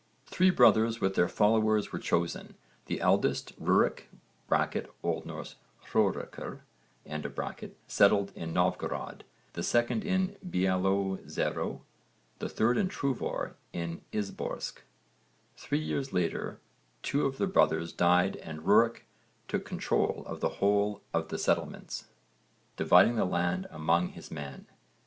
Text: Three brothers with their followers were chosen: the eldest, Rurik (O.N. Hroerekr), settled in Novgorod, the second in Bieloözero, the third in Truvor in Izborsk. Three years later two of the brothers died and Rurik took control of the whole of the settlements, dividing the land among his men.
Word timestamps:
Three 0.25 0.49
brothers 0.49 0.99
with 0.99 1.13
their 1.13 1.27
followers 1.29 1.91
were 1.91 1.99
chosen: 1.99 2.55
the 2.87 2.99
eldest, 3.01 3.53
Rurik 3.59 4.07
(O.N. 4.51 5.45
Hroerekr), 5.91 6.61
settled 7.87 8.31
in 8.35 8.51
Novgorod, 8.51 9.23
the 9.53 9.61
second 9.61 10.03
in 10.03 10.37
Bieloözero, 10.43 11.81
the 12.39 12.49
third 12.49 12.79
in 12.79 12.89
Truvor 12.89 13.53
in 13.73 14.01
Izborsk. 14.11 14.77
Three 15.55 15.77
years 15.77 16.11
later 16.11 16.59
two 17.03 17.27
of 17.27 17.37
the 17.37 17.45
brothers 17.45 17.93
died 17.93 18.37
and 18.37 18.65
Rurik 18.65 19.05
took 19.47 19.65
control 19.65 20.23
of 20.25 20.39
the 20.39 20.49
whole 20.57 21.03
of 21.13 21.27
the 21.27 21.37
settlements, 21.37 22.05
dividing 22.75 23.17
the 23.17 23.23
land 23.25 23.67
among 23.69 24.07
his 24.13 24.31
men. 24.31 24.65